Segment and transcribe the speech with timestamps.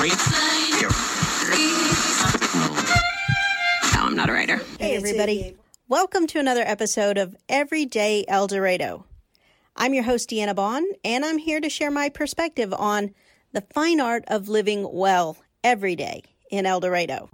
[0.00, 0.06] No,
[3.92, 4.62] I'm not a writer.
[4.78, 5.58] Hey, everybody.
[5.88, 9.04] Welcome to another episode of Everyday El Dorado.
[9.76, 13.10] I'm your host, Deanna Bond, and I'm here to share my perspective on
[13.52, 17.28] the fine art of living well every day in El Dorado.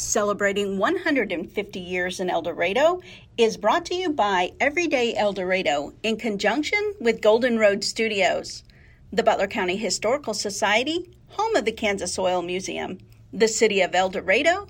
[0.00, 3.02] Celebrating 150 years in El Dorado
[3.36, 8.64] is brought to you by Everyday El Dorado in conjunction with Golden Road Studios,
[9.12, 12.96] the Butler County Historical Society, home of the Kansas Oil Museum,
[13.30, 14.68] the City of El Dorado,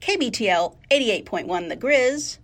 [0.00, 2.38] KBTL 88.1 The Grizz,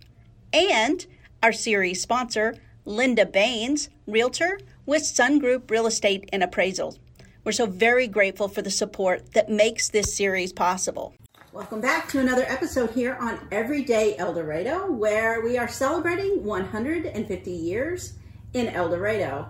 [0.53, 1.05] and
[1.43, 2.55] our series sponsor,
[2.85, 6.97] Linda Baines, Realtor with Sun Group Real Estate and Appraisal.
[7.43, 11.13] We're so very grateful for the support that makes this series possible.
[11.55, 17.49] Welcome back to another episode here on Everyday El Dorado, where we are celebrating 150
[17.49, 18.15] years
[18.51, 19.47] in El Dorado.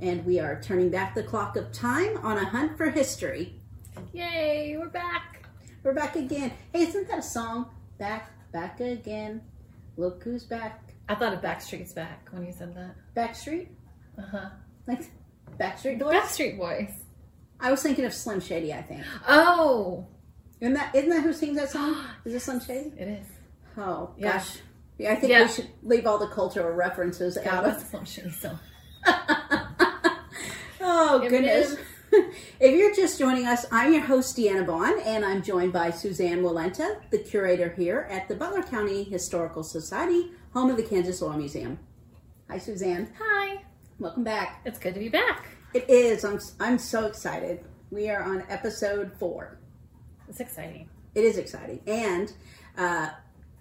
[0.00, 3.60] And we are turning back the clock of time on a hunt for history.
[4.12, 5.46] Yay, we're back.
[5.84, 6.50] We're back again.
[6.72, 7.70] Hey, isn't that a song?
[7.96, 9.40] Back, back again.
[9.96, 10.94] Look who's back.
[11.08, 12.96] I thought of Backstreet's back when you said that.
[13.14, 13.68] Backstreet?
[14.18, 14.48] Uh huh.
[14.88, 15.04] Like
[15.60, 16.12] Backstreet Boys?
[16.12, 16.90] Backstreet Boys.
[17.60, 19.04] I was thinking of Slim Shady, I think.
[19.28, 20.08] Oh,
[20.60, 21.96] Isn't that, isn't that who sings that song?
[22.24, 22.92] Is it Slim Shady?
[22.98, 23.26] it is.
[23.76, 24.32] Oh, Yeah.
[24.32, 24.58] gosh.
[24.98, 25.42] Yeah, I think Yeah.
[25.42, 28.58] we should leave all the cultural references out of Shady song.
[30.88, 31.74] Oh, goodness.
[32.60, 36.42] if you're just joining us, I'm your host, Deanna Bond, and I'm joined by Suzanne
[36.42, 41.32] Walenta, the curator here at the Butler County Historical Society, home of the Kansas Oil
[41.36, 41.78] Museum.
[42.48, 43.12] Hi, Suzanne.
[43.18, 43.64] Hi.
[43.98, 44.60] Welcome back.
[44.64, 45.46] It's good to be back.
[45.74, 46.24] It is.
[46.24, 47.64] I'm, I'm so excited.
[47.90, 49.58] We are on episode four.
[50.28, 50.88] It's exciting.
[51.14, 51.80] It is exciting.
[51.86, 52.32] And
[52.76, 53.10] uh,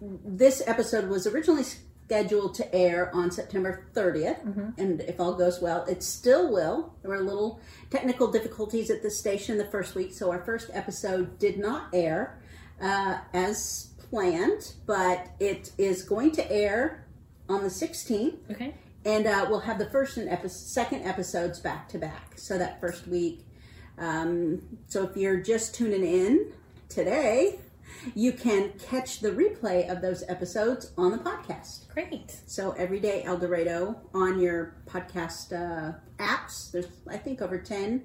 [0.01, 4.43] this episode was originally scheduled to air on September 30th.
[4.77, 6.93] And if all goes well, it still will.
[7.01, 10.69] There were a little technical difficulties at the station the first week, so our first
[10.73, 12.39] episode did not air
[12.81, 17.05] uh, as planned, but it is going to air
[17.49, 18.37] on the 16th.
[18.51, 18.75] Okay.
[19.05, 22.33] And uh, we'll have the first and epi- second episodes back to back.
[22.37, 23.45] So that first week.
[23.97, 26.51] Um, so if you're just tuning in
[26.89, 27.59] today,
[28.13, 31.87] you can catch the replay of those episodes on the podcast.
[31.93, 32.39] Great.
[32.45, 36.71] So Everyday El Dorado on your podcast uh, apps.
[36.71, 38.03] There's, I think, over 10,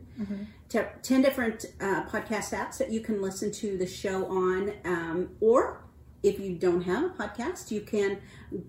[0.69, 4.73] te- 10 different uh, podcast apps that you can listen to the show on.
[4.85, 5.85] Um, or
[6.23, 8.19] if you don't have a podcast, you can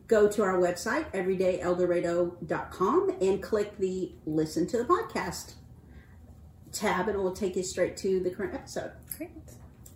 [0.07, 5.53] go to our website, everydayeldorado.com, and click the Listen to the Podcast
[6.71, 8.91] tab, and it will take you straight to the current episode.
[9.17, 9.31] Great.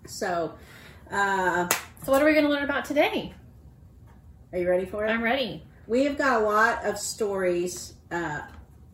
[0.08, 0.54] So,
[1.12, 1.68] uh,
[2.04, 3.34] So, what are we going to learn about today?
[4.54, 5.10] are you ready for it?
[5.10, 5.64] I'm ready.
[5.88, 8.42] We have got a lot of stories uh,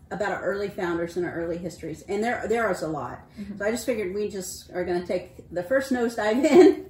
[0.09, 3.21] about our early founders and our early histories, and there there is a lot.
[3.57, 6.89] So I just figured we just are going to take the first nosedive in,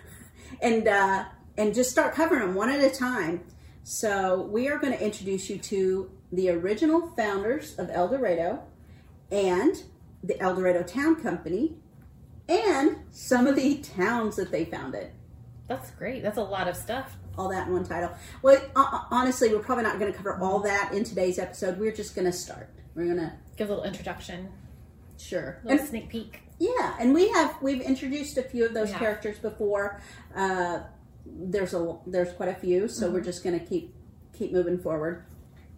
[0.62, 1.24] and uh,
[1.58, 3.42] and just start covering them one at a time.
[3.84, 8.62] So we are going to introduce you to the original founders of El Dorado,
[9.30, 9.82] and
[10.26, 11.76] the El Dorado Town Company,
[12.48, 15.10] and some of the towns that they founded
[15.68, 16.22] That's great.
[16.22, 17.16] That's a lot of stuff.
[17.38, 18.10] all that in one title.
[18.42, 21.78] Well, uh, honestly, we're probably not going to cover all that in today's episode.
[21.78, 22.70] We're just going to start.
[22.94, 24.48] We're going to Give a little introduction,
[25.18, 25.58] sure.
[25.64, 26.40] a little And, sneak peek.
[26.58, 28.98] yeah, and we have we've introduced a few of those Yeah.
[28.98, 30.00] characters before.
[30.34, 30.80] Uh,
[31.26, 33.14] there's a there's quite a few, so Mm-hmm.
[33.14, 33.92] we're just going to keep
[34.32, 35.24] keep moving forward.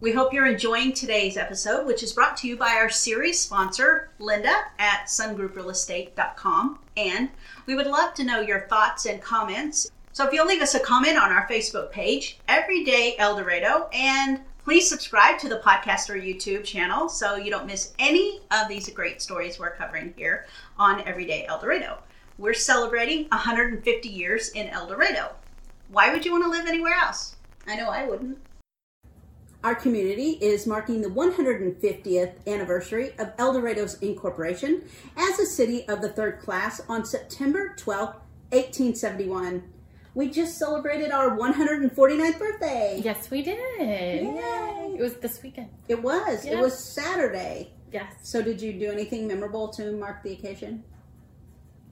[0.01, 4.11] We hope you're enjoying today's episode, which is brought to you by our series sponsor,
[4.21, 6.79] Linda at sungrouprealestate.com.
[6.97, 7.31] And
[7.67, 9.91] we would love to know your thoughts and comments.
[10.13, 14.39] So if you'll leave us a comment on our Facebook page, Everyday El Dorado, and
[14.63, 18.89] please subscribe to the podcast or YouTube channel so you don't miss any of these
[18.91, 20.47] great stories we're covering here
[20.79, 21.99] on Everyday El Dorado.
[22.39, 25.33] We're celebrating 150 years in El Dorado.
[25.89, 27.35] Why would you want to live anywhere else?
[27.67, 28.39] I know I wouldn't.
[29.65, 34.85] Our community is marking the 150th anniversary of El Dorado's incorporation
[35.17, 38.09] as a city of the third class on September 12,
[38.51, 39.65] 1871.
[40.15, 43.01] We just celebrated our 149th birthday.
[43.05, 43.59] Yes, we did.
[43.81, 44.95] Yay.
[44.97, 45.71] It was this weekend.
[45.89, 46.45] It was.
[46.45, 47.73] It was Saturday.
[47.93, 48.15] Yes.
[48.23, 50.85] So, did you do anything memorable to mark the occasion?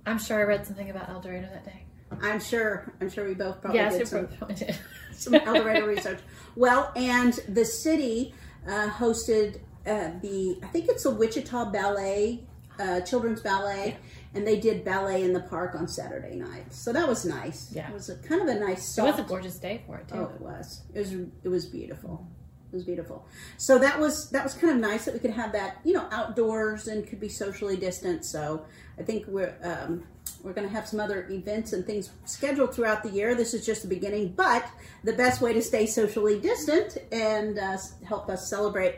[0.06, 1.82] I'm sure I read something about El Dorado that day.
[2.22, 2.92] I'm sure.
[3.00, 4.78] I'm sure we both probably yes, did it some probably did.
[5.16, 6.20] some El Dorado research.
[6.54, 8.34] Well, and the city
[8.66, 12.40] uh, hosted uh, the, I think it's the Wichita Ballet,
[12.78, 13.96] uh, Children's Ballet,
[14.34, 16.72] and they did ballet in the park on Saturday night.
[16.72, 17.72] So that was nice.
[17.72, 17.88] Yeah.
[17.88, 18.98] it was a kind of a nice.
[18.98, 20.16] It was a gorgeous day for it too.
[20.16, 20.82] Oh, it was.
[20.94, 21.12] It was.
[21.12, 22.26] It was beautiful.
[22.72, 23.26] It was beautiful.
[23.56, 26.08] So that was that was kind of nice that we could have that, you know,
[26.10, 28.24] outdoors and could be socially distant.
[28.24, 28.66] So
[28.98, 30.04] I think we're um,
[30.42, 33.34] we're going to have some other events and things scheduled throughout the year.
[33.34, 34.66] This is just the beginning, but
[35.04, 37.76] the best way to stay socially distant and uh,
[38.06, 38.96] help us celebrate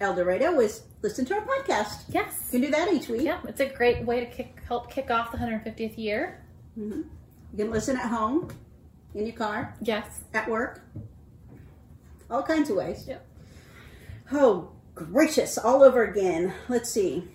[0.00, 2.02] El Dorado is listen to our podcast.
[2.08, 2.50] Yes.
[2.52, 3.22] You can do that each week.
[3.22, 6.42] Yeah, it's a great way to kick, help kick off the 150th year.
[6.76, 7.04] You
[7.56, 8.50] can listen at home,
[9.14, 10.20] in your car, Yes.
[10.34, 10.82] at work,
[12.30, 13.06] all kinds of ways.
[13.08, 13.26] Yep.
[14.32, 16.52] Oh, gracious, all over again.
[16.68, 17.28] Let's see.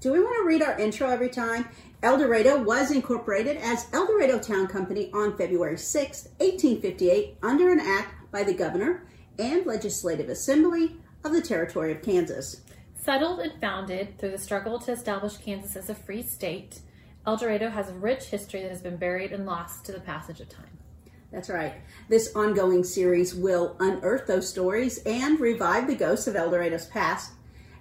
[0.00, 1.68] Do we want to read our intro every time?
[2.02, 7.80] El Dorado was incorporated as El Dorado Town Company on February 6, 1858, under an
[7.80, 9.06] act by the governor
[9.38, 12.62] and legislative assembly of the territory of Kansas.
[12.94, 16.80] Settled and founded through the struggle to establish Kansas as a free state,
[17.26, 20.40] El Dorado has a rich history that has been buried and lost to the passage
[20.40, 20.78] of time.
[21.30, 21.74] That's right.
[22.08, 27.32] This ongoing series will unearth those stories and revive the ghosts of El Dorado's past.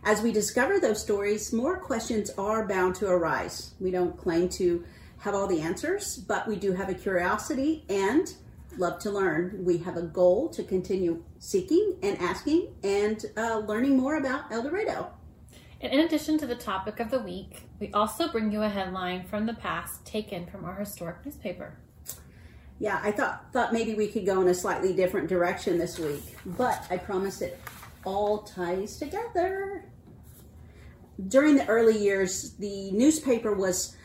[0.09, 3.75] As we discover those stories, more questions are bound to arise.
[3.79, 4.83] We don't claim to
[5.19, 8.33] have all the answers, but we do have a curiosity and
[8.79, 9.63] love to learn.
[9.63, 14.63] We have a goal to continue seeking and asking and uh, learning more about El
[14.63, 15.11] Dorado.
[15.79, 19.27] And in addition to the topic of the week, we also bring you a headline
[19.27, 21.77] from the past taken from our historic newspaper.
[22.79, 26.35] Yeah, I thought thought maybe we could go in a slightly different direction this week,
[26.47, 27.59] but I promise it
[28.05, 29.85] all ties together.
[31.27, 33.95] During the early years, the newspaper was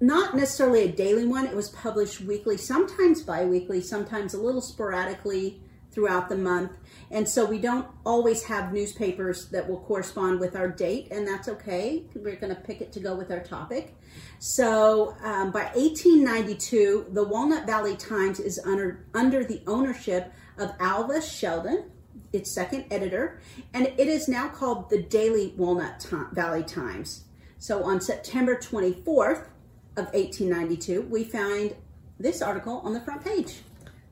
[0.00, 1.46] not necessarily a daily one.
[1.46, 5.60] It was published weekly, sometimes bi-weekly, sometimes a little sporadically
[5.90, 6.72] throughout the month.
[7.10, 11.48] And so we don't always have newspapers that will correspond with our date, and that's
[11.48, 12.04] okay.
[12.14, 13.94] We're going to pick it to go with our topic.
[14.38, 21.22] So um, by 1892, the Walnut Valley Times is under, under the ownership of Alva
[21.22, 21.90] Sheldon,
[22.32, 23.40] its second editor,
[23.72, 27.24] and it is now called the Daily Walnut Valley Times.
[27.58, 29.48] So on September 24th
[29.96, 31.74] of 1892, we find
[32.18, 33.60] this article on the front page.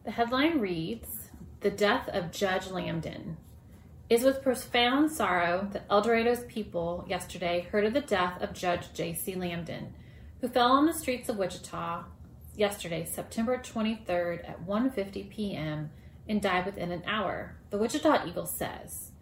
[0.05, 1.31] The headline reads
[1.61, 3.37] The Death of Judge Lambden.
[4.11, 8.52] It is with profound sorrow that El Dorado's people yesterday heard of the death of
[8.52, 9.34] Judge J.C.
[9.34, 9.88] Lambden,
[10.40, 12.05] who fell on the streets of Wichita
[12.55, 15.90] yesterday, September 23rd at 1:50 p.m.
[16.29, 17.56] and died within an hour.
[17.71, 19.12] The Wichita Eagle says.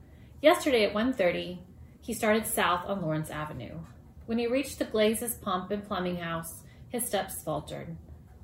[0.41, 1.59] Yesterday at 1:30,
[2.01, 3.79] he started south on Lawrence Avenue.
[4.27, 7.97] When he reached the Glazes Pump and Plumbing House, his steps faltered.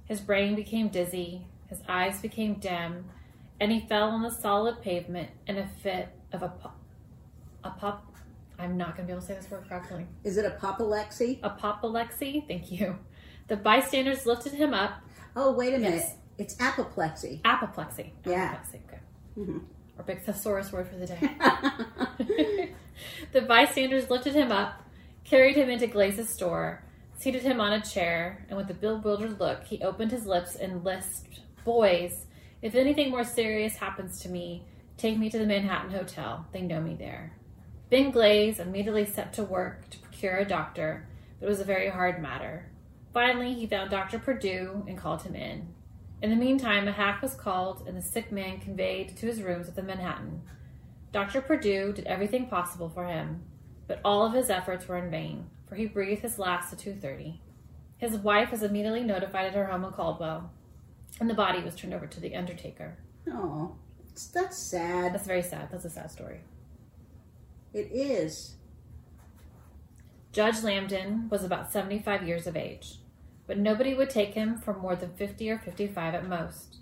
[0.04, 3.04] His brain became dizzy, his eyes became dim,
[3.60, 6.78] and he fell on the solid pavement in a fit of a pop.
[7.64, 8.04] A pop.
[8.58, 10.06] I'm not going to be able to say this word correctly.
[10.24, 11.40] Is it apoplexy?
[11.42, 12.44] Apoplexy.
[12.48, 12.98] Thank you.
[13.48, 15.00] The bystanders lifted him up.
[15.36, 16.02] Oh, wait a minute.
[16.02, 16.16] Yes.
[16.38, 17.40] It's apoplexy.
[17.44, 18.12] Apoplexy.
[18.24, 18.54] Yeah.
[18.54, 18.80] Apoplexy.
[18.88, 19.00] Okay.
[19.38, 19.60] Mhm.
[19.98, 21.18] Our big thesaurus word for the day.
[23.32, 24.82] the bystanders lifted him up,
[25.24, 26.84] carried him into Glaze's store,
[27.16, 30.84] seated him on a chair, and with a bewildered look, he opened his lips and
[30.84, 32.26] lisped, Boys,
[32.62, 34.62] if anything more serious happens to me,
[34.96, 36.46] take me to the Manhattan Hotel.
[36.52, 37.32] They know me there.
[37.90, 41.08] Ben Glaze immediately set to work to procure a doctor,
[41.38, 42.70] but it was a very hard matter.
[43.12, 44.18] Finally, he found Dr.
[44.18, 45.68] Perdue and called him in.
[46.20, 49.68] In the meantime, a hack was called and the sick man conveyed to his rooms
[49.68, 50.42] at the Manhattan.
[51.12, 51.40] Dr.
[51.40, 53.42] Perdue did everything possible for him,
[53.86, 57.38] but all of his efforts were in vain, for he breathed his last at 2.30.
[57.98, 60.50] His wife was immediately notified at her home in Caldwell,
[61.20, 62.98] and the body was turned over to the undertaker.
[63.30, 63.76] Oh,
[64.34, 65.14] that's sad.
[65.14, 65.68] That's very sad.
[65.70, 66.40] That's a sad story.
[67.72, 68.56] It is.
[70.32, 72.97] Judge Lambden was about 75 years of age,
[73.48, 76.76] but nobody would take him for more than 50 or 55 at most.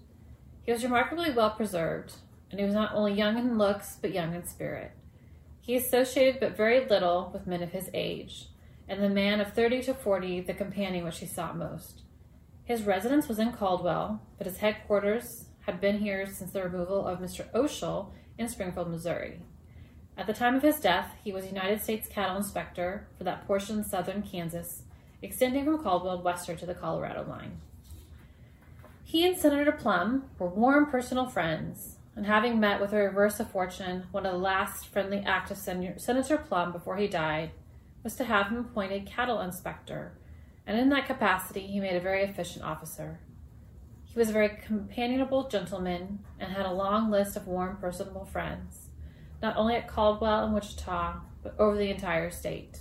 [0.65, 2.17] He was remarkably well preserved,
[2.51, 4.91] and he was not only young in looks, but young in spirit.
[5.61, 8.49] He associated but very little with men of his age,
[8.89, 12.03] and the man of 30 to 40 the companion which he sought most.
[12.65, 17.21] His residence was in Caldwell, but his headquarters had been here since the removal of
[17.21, 17.49] Mr.
[17.53, 19.41] Oshel in Springfield, Missouri.
[20.17, 23.81] At the time of his death, he was United States Cattle Inspector for that portion
[23.81, 24.83] of southern Kansas,
[25.23, 27.61] extending from Caldwell westward to the Colorado line.
[29.05, 33.51] He and Senator Plumb were warm personal friends, and having met with a reverse of
[33.51, 37.51] fortune, one of the last friendly acts of Sen- Senator Plumb before he died
[38.03, 40.13] was to have him appointed cattle inspector,
[40.67, 43.21] and in that capacity he made a very efficient officer.
[44.05, 48.87] He was a very companionable gentleman and had a long list of warm personable friends
[49.43, 52.79] not only at Caldwell and Wichita, but over the entire state.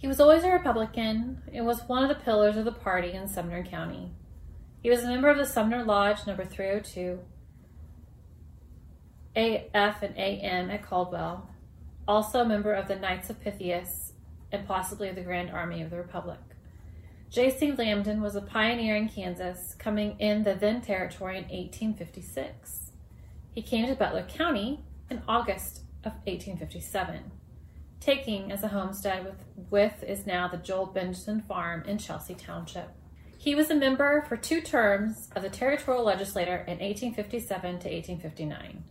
[0.00, 3.28] He was always a Republican and was one of the pillars of the party in
[3.28, 4.10] Sumner County.
[4.82, 7.20] He was a member of the Sumner Lodge number 302,
[9.36, 11.50] AF and AM at Caldwell,
[12.08, 14.14] also a member of the Knights of Pythias
[14.50, 16.40] and possibly of the Grand Army of the Republic.
[17.28, 17.72] J.C.
[17.72, 22.92] Lambden was a pioneer in Kansas, coming in the then territory in 1856.
[23.52, 24.80] He came to Butler County
[25.10, 27.32] in August of 1857
[28.00, 32.88] taking as a homestead with, with is now the Joel Benson Farm in Chelsea Township.
[33.36, 38.84] He was a member for two terms of the territorial legislature in 1857 to 1859,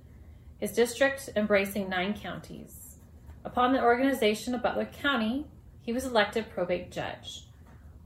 [0.59, 2.95] his district embracing nine counties.
[3.43, 5.45] Upon the organization of Butler County,
[5.81, 7.45] he was elected probate judge,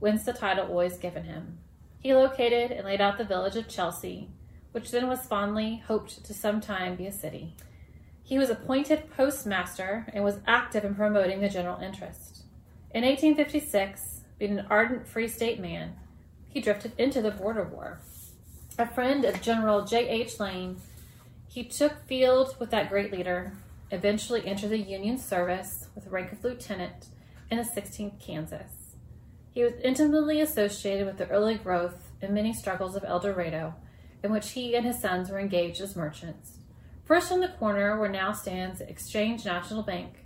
[0.00, 1.58] whence the title always given him.
[1.98, 4.28] He located and laid out the village of Chelsea,
[4.72, 7.54] which then was fondly hoped to sometime be a city.
[8.26, 12.44] He was appointed postmaster and was active in promoting the general interest.
[12.94, 15.96] In 1856, being an ardent Free State man,
[16.48, 18.00] he drifted into the border war.
[18.78, 20.40] A friend of General J.H.
[20.40, 20.80] Lane,
[21.46, 23.52] he took field with that great leader,
[23.90, 27.08] eventually entered the Union service with the rank of lieutenant
[27.50, 28.96] in the 16th Kansas.
[29.52, 33.74] He was intimately associated with the early growth and many struggles of El Dorado,
[34.22, 36.58] in which he and his sons were engaged as merchants.
[37.04, 40.24] First on the corner where now stands Exchange National Bank,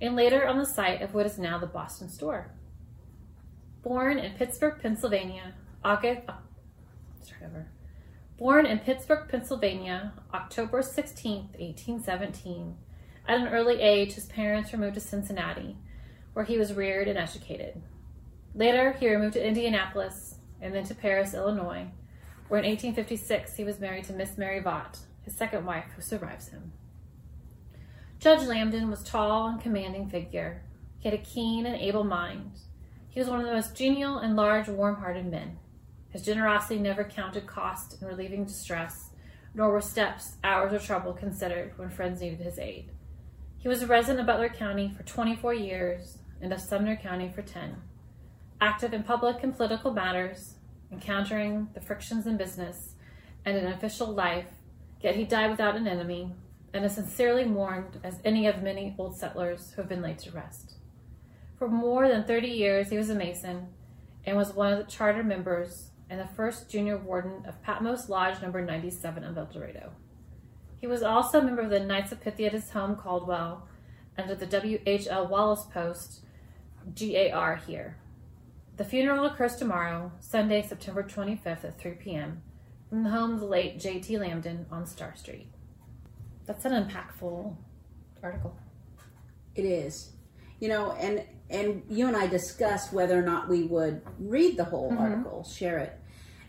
[0.00, 2.52] and later on the site of what is now the Boston store.
[3.82, 6.36] Born in Pittsburgh, Pennsylvania, August, oh,
[7.44, 7.68] over.
[8.38, 12.76] Born in Pittsburgh, Pennsylvania, October 16, 1817.
[13.26, 15.76] At an early age, his parents removed to Cincinnati,
[16.32, 17.82] where he was reared and educated.
[18.54, 21.88] Later, he removed to Indianapolis and then to Paris, Illinois,
[22.48, 24.98] where in 1856 he was married to Miss Mary Vaught,
[25.32, 26.72] second wife, who survives him.
[28.18, 30.62] Judge Lambden was tall and commanding figure.
[30.98, 32.52] He had a keen and able mind.
[33.08, 35.58] He was one of the most genial and large, warm-hearted men.
[36.10, 39.10] His generosity never counted cost in relieving distress,
[39.54, 42.90] nor were steps, hours, or trouble considered when friends needed his aid.
[43.58, 47.42] He was a resident of Butler County for 24 years and of Sumner County for
[47.42, 47.76] 10.
[48.60, 50.54] Active in public and political matters,
[50.92, 52.94] encountering the frictions in business
[53.44, 54.46] and in official life
[55.00, 56.34] Yet he died without an enemy,
[56.72, 60.30] and is sincerely mourned as any of many old settlers who have been laid to
[60.30, 60.74] rest.
[61.58, 63.68] For more than 30 years, he was a Mason
[64.24, 68.40] and was one of the charter members and the first junior warden of Patmos Lodge
[68.42, 69.92] number 97 of El Dorado.
[70.76, 73.68] He was also a member of the Knights of Pythia at his home, Caldwell,
[74.16, 75.28] and of the W.H.L.
[75.28, 76.20] Wallace Post,
[76.94, 77.96] GAR here.
[78.76, 82.42] The funeral occurs tomorrow, Sunday, September 25th at 3 p.m
[82.90, 84.14] from the home of the late J.T.
[84.16, 85.46] Lambden on Star Street.
[86.44, 87.56] That's an impactful
[88.22, 88.56] article.
[89.54, 90.10] It is.
[90.58, 94.64] You know, and and you and I discussed whether or not we would read the
[94.64, 95.00] whole mm-hmm.
[95.00, 95.98] article, share it.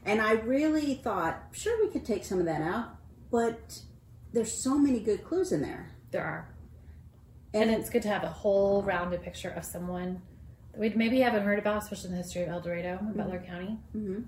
[0.06, 2.96] And I really thought, sure, we could take some of that out,
[3.32, 3.80] but
[4.34, 5.92] there's so many good clues in there.
[6.12, 6.50] There are.
[7.54, 10.22] And, and it's good to have a whole rounded picture of someone
[10.72, 13.18] that we maybe haven't heard about, especially in the history of El Dorado and mm-hmm.
[13.18, 13.78] Butler County.
[13.96, 14.22] Mm-hmm.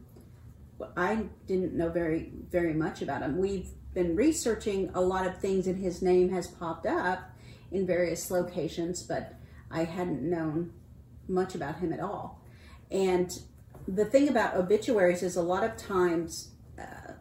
[0.95, 3.37] I didn't know very very much about him.
[3.37, 7.31] We've been researching a lot of things, and his name has popped up
[7.71, 9.35] in various locations, but
[9.71, 10.73] I hadn't known
[11.27, 12.41] much about him at all.
[12.91, 13.31] And
[13.87, 17.13] the thing about obituaries is a lot of times uh,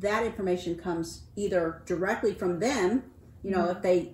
[0.00, 3.04] that information comes either directly from them,
[3.42, 3.76] you know, mm-hmm.
[3.76, 4.12] if they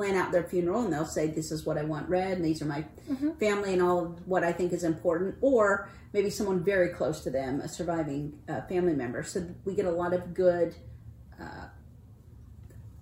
[0.00, 2.62] plan out their funeral and they'll say, This is what I want read, and these
[2.62, 3.32] are my mm-hmm.
[3.32, 7.30] family and all of what I think is important, or maybe someone very close to
[7.30, 9.22] them, a surviving uh, family member.
[9.22, 10.74] So we get a lot of good,
[11.38, 11.66] uh,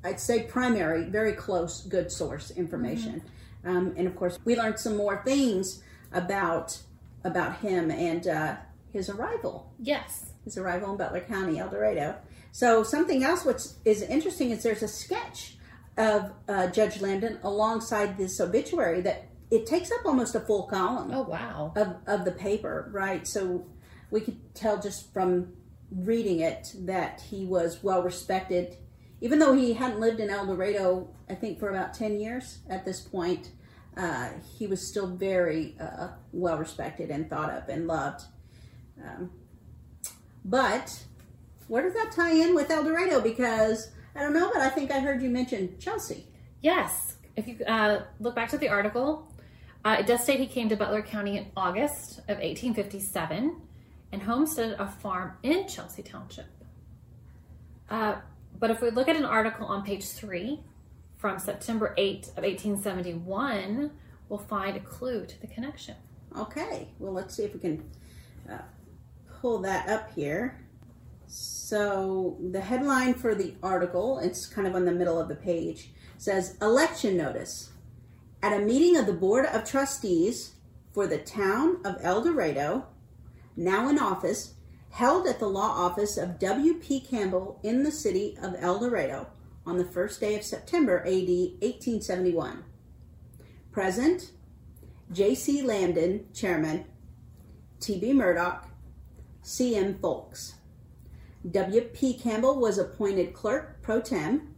[0.03, 3.23] I'd say primary, very close, good source information.
[3.65, 3.77] Mm-hmm.
[3.77, 6.79] Um, and of course, we learned some more things about
[7.23, 8.57] about him and uh,
[8.93, 9.73] his arrival.
[9.79, 12.17] Yes, his arrival in Butler County, El Dorado.
[12.51, 15.58] So something else which is interesting is there's a sketch
[15.99, 21.11] of uh, Judge Lambden alongside this obituary that it takes up almost a full column.
[21.13, 21.73] Oh wow!
[21.75, 23.27] Of of the paper, right?
[23.27, 23.67] So
[24.11, 25.53] we could tell just from
[25.91, 28.77] reading it that he was well respected,
[29.21, 32.85] even though he hadn't lived in El Dorado, I think for about ten years at
[32.85, 33.51] this point.
[33.97, 38.23] Uh, he was still very uh, well respected and thought of and loved.
[39.03, 39.33] Um,
[40.45, 41.03] but
[41.67, 43.21] where does that tie in with El Dorado?
[43.21, 46.27] Because I don't know, but I think I heard you mention Chelsea.
[46.61, 47.19] Yes.
[47.37, 49.33] If you uh, look back to the article,
[49.85, 53.61] uh, it does state he came to Butler County in August of 1857
[54.11, 56.47] and homesteaded a farm in Chelsea Township.
[57.89, 58.17] Uh,
[58.59, 60.59] but if we look at an article on page three
[61.17, 63.93] from September 8 of 1871,
[64.29, 65.95] we'll find a clue to the connection.
[66.37, 67.89] Okay, well, let's see if we can
[68.51, 68.59] uh,
[69.41, 70.59] pull that up here.
[71.31, 75.91] So, the headline for the article, it's kind of on the middle of the page,
[76.17, 77.71] says Election Notice.
[78.43, 80.55] At a meeting of the Board of Trustees
[80.93, 82.87] for the town of El Dorado,
[83.57, 84.55] now in office,
[84.91, 87.01] held at the law office of W.P.
[87.01, 89.27] Campbell in the city of El Dorado
[89.67, 92.65] on the first day of September AD 1871.
[93.71, 94.31] Present
[95.13, 95.63] J.C.
[95.63, 96.87] Lambden, Chairman,
[97.81, 98.15] T.B.
[98.15, 98.67] Murdock,
[99.43, 99.99] C.M.
[99.99, 100.55] Folks.
[101.51, 102.15] W.P.
[102.15, 104.55] Campbell was appointed clerk pro tem,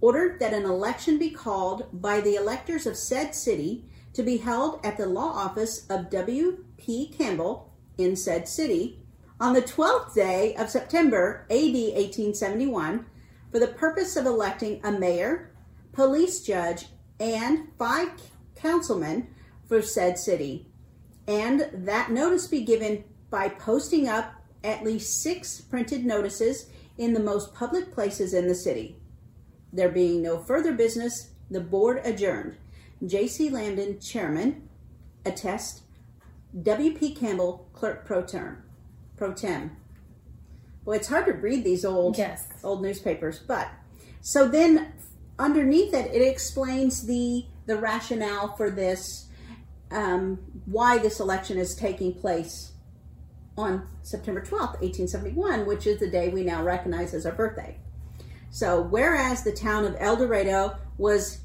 [0.00, 4.80] ordered that an election be called by the electors of said city to be held
[4.84, 7.08] at the law office of W.P.
[7.16, 9.00] Campbell in said city
[9.40, 13.06] on the 12th day of September AD 1871
[13.50, 15.52] for the purpose of electing a mayor,
[15.92, 16.86] police judge,
[17.20, 18.10] and five
[18.56, 19.28] councilmen
[19.66, 20.66] for said city,
[21.26, 27.20] and that notice be given by posting up at least six printed notices in the
[27.20, 28.96] most public places in the city.
[29.72, 32.56] There being no further business, the board adjourned.
[33.04, 33.50] J.C.
[33.50, 34.68] Lambden, chairman,
[35.24, 35.82] attest.
[36.62, 37.14] W.P.
[37.14, 38.62] Campbell, clerk pro tem.
[39.16, 39.76] Pro tem.
[40.84, 42.48] Well, it's hard to read these old Yes.
[42.64, 43.68] old newspapers, but
[44.22, 44.92] so then
[45.38, 49.26] underneath it, it explains the the rationale for this,
[49.90, 52.72] um, why this election is taking place
[53.58, 57.32] on September twelfth, eighteen seventy one, which is the day we now recognize as our
[57.32, 57.76] birthday.
[58.50, 61.40] So, whereas the town of El Dorado was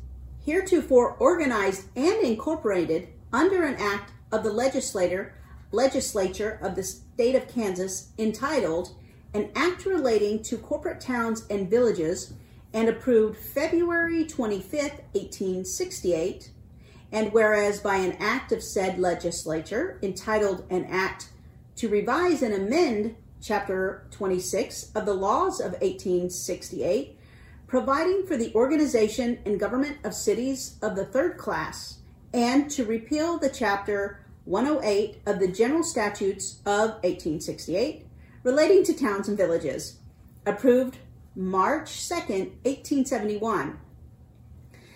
[0.46, 5.34] heretofore organized and incorporated under an act of the legislator
[5.72, 8.96] legislature of the state of Kansas entitled
[9.34, 12.34] an act relating to corporate towns and villages
[12.74, 16.52] and approved February 25th, 1868.
[17.12, 21.30] And whereas by an act of said legislature entitled an act
[21.76, 27.18] to revise and amend chapter 26 of the laws of 1868,
[27.68, 32.00] providing for the organization and government of cities of the third class,
[32.34, 38.06] and to repeal the chapter 108 of the general statutes of 1868
[38.44, 40.00] relating to towns and villages,
[40.46, 40.98] approved
[41.36, 43.80] March 2nd, 1871.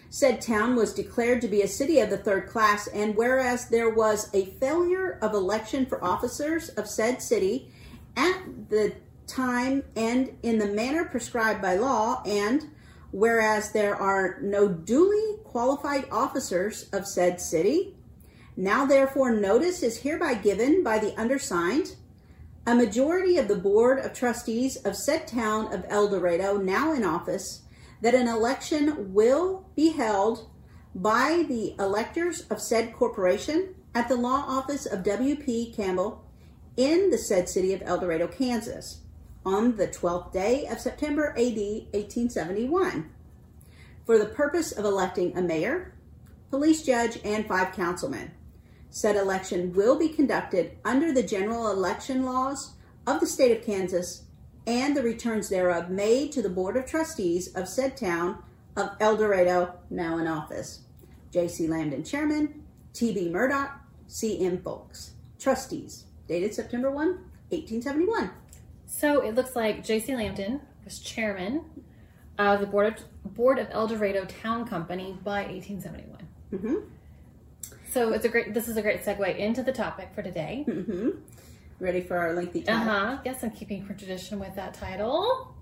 [0.10, 3.90] Said town was declared to be a city of the third class, and whereas there
[3.90, 7.72] was a failure of election for officers of said city
[8.16, 8.94] at the
[9.28, 12.70] time and in the manner prescribed by law, and
[13.12, 17.96] whereas there are no duly qualified officers of said city,
[18.56, 21.96] now therefore notice is hereby given by the undersigned
[22.66, 27.04] a majority of the Board of Trustees of said town of El Dorado, now in
[27.06, 27.62] office,
[28.02, 30.50] that an election will be held
[30.94, 35.74] by the electors of said corporation at the law office of W.P.
[35.76, 36.24] Campbell
[36.76, 39.02] in the said city of El Dorado, Kansas,
[39.46, 41.58] on the 12th day of September AD
[41.92, 43.10] 1871,
[44.06, 45.96] for the purpose of electing a mayor,
[46.50, 48.32] police judge, and five councilmen.
[48.90, 52.74] Said election will be conducted under the general election laws
[53.06, 54.24] of the state of Kansas
[54.68, 58.44] and the returns thereof made to the Board of Trustees of said town
[58.76, 60.82] of El Dorado, now in office.
[61.32, 61.68] J.C.
[61.68, 63.30] Lambden, Chairman, T.B.
[63.30, 63.72] Murdock,
[64.08, 64.62] C.M.
[64.62, 65.12] Folks.
[65.40, 67.08] Trustees, dated September 1,
[67.50, 68.32] 1871.
[68.86, 70.14] So it looks like J.C.
[70.14, 71.64] Lambden was chairman
[72.38, 76.28] of the board of, board of El Dorado Town Company by 1871.
[76.54, 76.76] Mm-hmm.
[77.90, 78.54] So it's a great.
[78.54, 80.66] This is a great segue into the topic for today.
[80.68, 81.10] Mm-hmm.
[81.80, 83.20] Ready for our lengthy Uh-huh.
[83.24, 85.56] Yes, I'm keeping tradition with that title.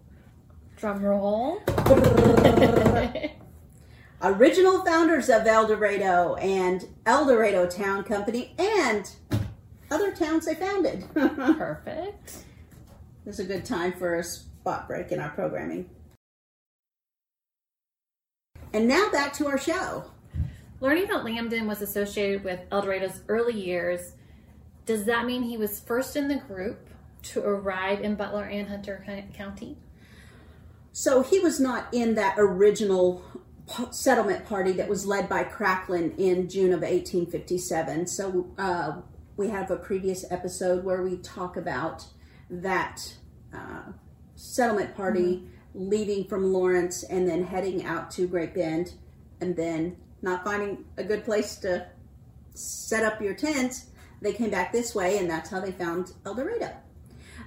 [0.77, 1.61] Drum roll.
[4.21, 9.11] Original founders of El Dorado and El Dorado Town Company and
[9.91, 11.05] other towns they founded.
[11.13, 12.37] Perfect.
[13.25, 15.89] This is a good time for a spot break in our programming.
[18.73, 20.05] And now back to our show.
[20.79, 24.13] Learning that Lambden was associated with El Dorado's early years,
[24.85, 26.89] does that mean he was first in the group
[27.23, 29.77] to arrive in Butler and Hunter County?
[30.91, 33.23] So he was not in that original
[33.91, 38.07] settlement party that was led by Cracklin in June of 1857.
[38.07, 39.01] So uh,
[39.37, 42.05] we have a previous episode where we talk about
[42.49, 43.15] that
[43.53, 43.91] uh,
[44.35, 45.43] settlement party
[45.73, 48.93] leaving from Lawrence and then heading out to Great Bend
[49.41, 51.87] and then not finding a good place to
[52.53, 53.87] set up your tents.
[54.21, 56.71] They came back this way, and that's how they found El Dorado.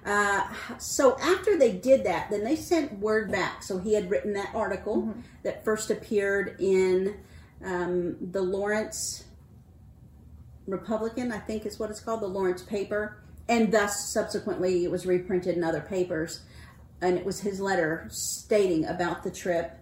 [0.04, 3.62] Uh, so after they did that, then they sent word back.
[3.62, 7.16] So he had written that article that first appeared in
[7.64, 9.24] um, the Lawrence
[10.66, 15.06] Republican, I think is what it's called, the Lawrence paper, and thus subsequently it was
[15.06, 16.42] reprinted in other papers.
[17.00, 19.78] And it was his letter stating about the trip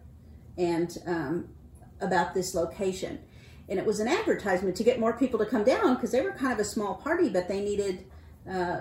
[0.58, 1.48] and um,
[2.00, 3.18] about this location.
[3.68, 6.32] And it was an advertisement to get more people to come down because they were
[6.32, 8.04] kind of a small party, but they needed
[8.48, 8.80] uh,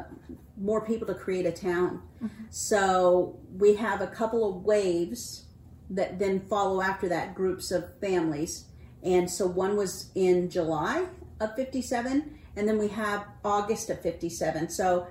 [0.58, 2.02] more people to create a town.
[2.24, 2.43] Mm-hmm.
[2.52, 5.45] So we have a couple of waves
[5.89, 8.65] that then follow after that, groups of families.
[9.04, 11.06] And so one was in July
[11.39, 14.69] of 57, and then we have August of 57.
[14.69, 15.08] So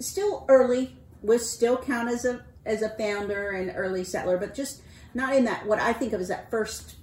[0.00, 4.82] still early, we still count as a as a founder and early settler, but just
[5.14, 6.96] not in that what I think of as that first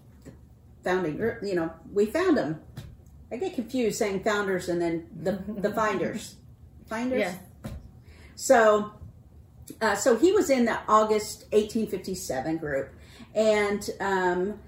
[0.83, 1.43] founding group.
[1.43, 2.61] You know, we found them.
[3.31, 6.35] I get confused saying founders and then the the finders,
[6.87, 7.19] finders.
[7.19, 7.35] Yeah.
[8.35, 8.93] So,
[9.81, 12.93] uh, so he was in the August 1857 group,
[13.33, 14.59] and um,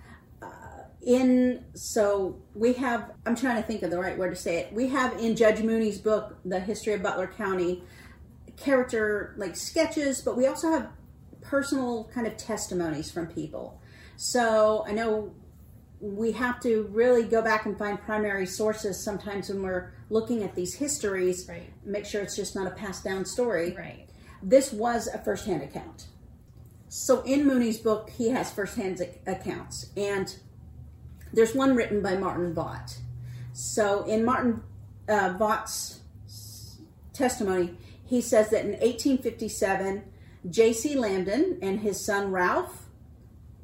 [0.41, 0.47] uh,
[1.06, 3.12] in so we have.
[3.25, 4.73] I'm trying to think of the right word to say it.
[4.73, 7.84] We have in Judge Mooney's book, The History of Butler County,
[8.58, 10.89] character like sketches, but we also have
[11.41, 13.80] personal kind of testimonies from people.
[14.17, 15.34] So I know
[16.13, 20.54] we have to really go back and find primary sources sometimes when we're looking at
[20.56, 21.48] these histories.
[21.50, 21.74] Right.
[21.84, 23.76] Make sure it's just not a passed down story.
[23.76, 24.08] Right.
[24.44, 26.08] This was a firsthand account.
[26.89, 30.34] So in Mooney's book, he has firsthand accounts, and
[31.34, 33.00] there's one written by Martin Vaught.
[33.54, 34.62] So in Martin
[35.10, 36.00] uh, Vaught's
[37.12, 40.04] testimony, he says that in 1857,
[40.50, 40.96] J.C.
[40.96, 42.85] Lambden and his son Ralph,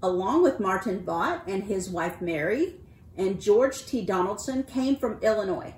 [0.04, 2.76] along with Martin Vaught and his wife Mary,
[3.18, 4.04] and George T.
[4.04, 5.74] Donaldson came from Illinois.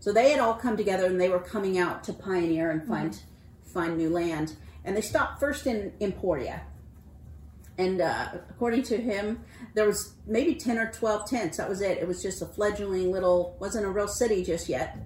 [0.00, 3.12] So they had all come together and they were coming out to pioneer and find
[3.12, 3.70] mm-hmm.
[3.70, 4.56] find new land.
[4.84, 6.62] And they stopped first in Emporia.
[7.78, 9.42] And uh, according to him,
[9.74, 11.56] there was maybe 10 or 12 tents.
[11.56, 11.98] That was it.
[11.98, 14.96] It was just a fledgling little, wasn't a real city just yet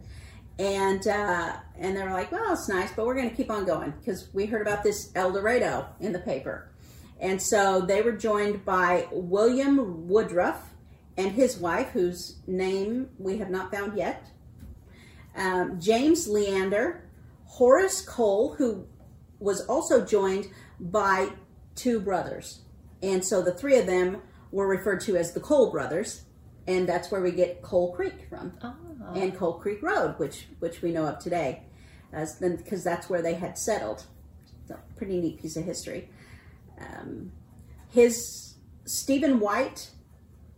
[0.59, 3.65] and uh, and they were like, "Well, it's nice, but we're going to keep on
[3.65, 6.69] going because we heard about this El Dorado in the paper."
[7.21, 10.75] And so they were joined by William Woodruff
[11.17, 14.25] and his wife, whose name we have not found yet,
[15.35, 17.09] um, James Leander,
[17.45, 18.87] Horace Cole, who
[19.41, 21.31] was also joined by
[21.75, 22.61] two brothers.
[23.03, 26.23] And so the three of them were referred to as the Cole brothers,
[26.67, 28.53] and that's where we get Coal Creek from.
[28.63, 28.75] Oh
[29.15, 31.63] and Coal Creek Road, which which we know of today,
[32.13, 34.05] as then because that's where they had settled.
[34.71, 36.11] A pretty neat piece of history.
[36.81, 37.33] Um,
[37.91, 39.91] his Stephen White,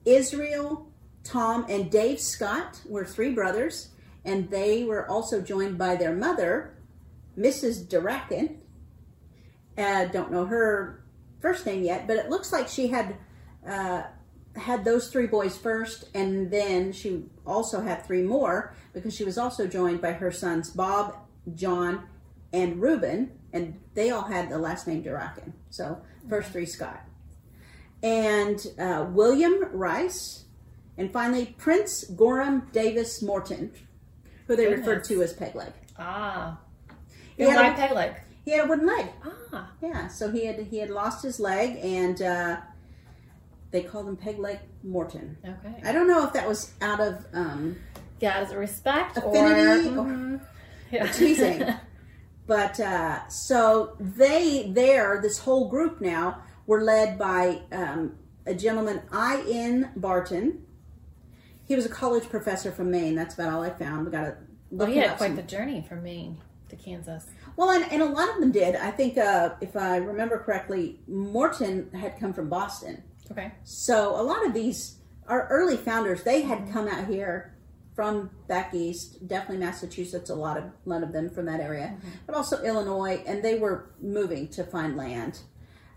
[0.04, 0.90] Israel,
[1.24, 3.88] Tom, and Dave Scott were three brothers,
[4.24, 6.76] and they were also joined by their mother,
[7.38, 7.86] Mrs.
[7.86, 8.56] Durakin.
[9.76, 11.04] Uh, don't know her
[11.40, 13.16] first name yet, but it looks like she had
[13.66, 14.02] uh,
[14.56, 19.38] had those three boys first, and then she also had three more because she was
[19.38, 21.16] also joined by her sons Bob,
[21.54, 22.04] John,
[22.52, 25.52] and Reuben, and they all had the last name Durakin.
[25.70, 27.00] So first three Scott,
[28.02, 30.44] and uh, William Rice,
[30.96, 33.72] and finally Prince Gorham Davis Morton,
[34.46, 34.86] who they Goodness.
[34.86, 35.72] referred to as Pegleg.
[35.98, 36.58] Ah,
[37.36, 38.16] he had why Pegleg?
[38.44, 39.06] He had a wooden leg.
[39.52, 40.08] Ah, yeah.
[40.08, 42.20] So he had he had lost his leg and.
[42.20, 42.56] Uh,
[43.70, 45.36] they called him Peg Leg Morton.
[45.44, 45.80] Okay.
[45.84, 47.76] I don't know if that was out of um,
[48.20, 50.40] yeah, as a respect affinity or,
[50.90, 51.04] yeah.
[51.04, 51.62] or teasing.
[52.50, 59.02] but uh, so they there, this whole group now were led by um, a gentleman
[59.12, 59.44] I.
[59.48, 59.92] N.
[59.94, 60.66] Barton.
[61.64, 63.14] He was a college professor from Maine.
[63.14, 64.04] That's about all I found.
[64.04, 64.36] We got to
[64.72, 64.80] look.
[64.80, 65.36] Well, he had quite some.
[65.36, 66.38] the journey from Maine
[66.70, 67.24] to Kansas.
[67.54, 68.74] Well, and, and a lot of them did.
[68.74, 73.00] I think, uh, if I remember correctly, Morton had come from Boston.
[73.30, 73.52] Okay.
[73.62, 74.96] So a lot of these,
[75.28, 77.54] our early founders, they had come out here
[77.94, 81.94] from back east, definitely Massachusetts, a lot of a lot of them from that area,
[81.96, 82.08] mm-hmm.
[82.26, 85.40] but also Illinois, and they were moving to find land.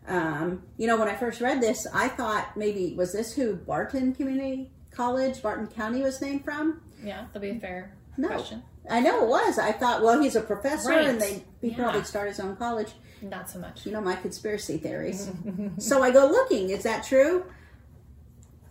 [0.08, 4.14] Um, you know, when I first read this, I thought maybe was this who Barton
[4.14, 6.82] Community College, Barton County was named from?
[7.04, 8.28] Yeah, that'd be a fair no.
[8.28, 8.64] question.
[8.90, 9.58] I know it was.
[9.58, 11.08] I thought, well, he's a professor, right.
[11.08, 11.76] and they he yeah.
[11.76, 12.92] probably started his own college.
[13.22, 13.86] Not so much.
[13.86, 15.32] You know my conspiracy theories.
[15.78, 16.70] so I go looking.
[16.70, 17.46] Is that true?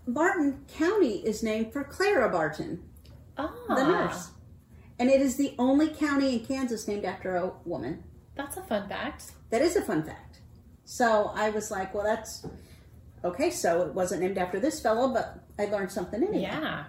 [0.06, 2.82] Barton County is named for Clara Barton,
[3.68, 3.74] ah.
[3.74, 4.31] the nurse.
[4.98, 8.05] And it is the only county in Kansas named after a woman.
[8.35, 9.33] That's a fun fact.
[9.50, 10.40] That is a fun fact.
[10.85, 12.46] So I was like, well, that's
[13.24, 13.50] okay.
[13.50, 16.42] So it wasn't named after this fellow, but I learned something anyway.
[16.42, 16.85] Yeah.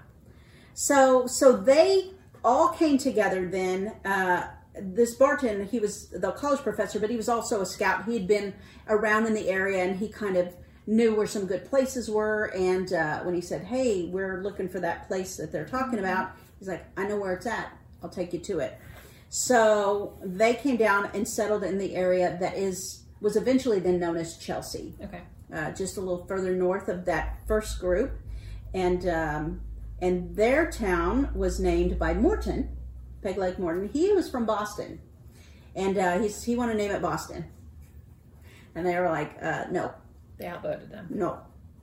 [0.73, 2.11] So so they
[2.43, 3.93] all came together then.
[4.03, 8.05] Uh, this Barton, he was the college professor, but he was also a scout.
[8.05, 8.53] He had been
[8.87, 10.53] around in the area and he kind of
[10.87, 12.45] knew where some good places were.
[12.55, 16.31] And uh, when he said, Hey, we're looking for that place that they're talking about,
[16.63, 17.77] He's like, I know where it's at.
[18.01, 18.79] I'll take you to it.
[19.27, 24.15] So they came down and settled in the area that is was eventually then known
[24.15, 25.19] as Chelsea, Okay.
[25.53, 28.13] uh, just a little further north of that first group,
[28.73, 29.61] and um,
[30.01, 32.69] and their town was named by Morton,
[33.21, 33.89] Peg Leg Morton.
[33.89, 35.01] He was from Boston,
[35.75, 37.43] and uh, he's he wanted to name it Boston,
[38.73, 39.91] and they were like, uh, no,
[40.37, 41.07] They outvoted them.
[41.09, 41.39] no.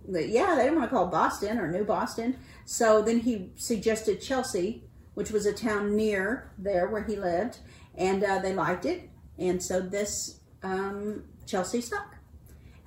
[0.08, 2.36] Yeah, they didn't want to call Boston or New Boston.
[2.64, 4.84] So then he suggested Chelsea,
[5.14, 7.58] which was a town near there where he lived,
[7.96, 9.08] and uh, they liked it.
[9.38, 12.16] And so this um, Chelsea stuck.